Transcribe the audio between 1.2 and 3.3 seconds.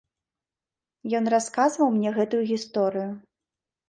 расказваў мне гэтую гісторыю.